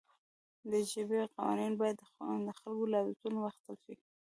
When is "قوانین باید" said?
1.35-1.95